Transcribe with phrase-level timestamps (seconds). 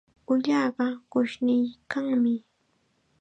[0.31, 2.35] Ullaqa qushniykanmi.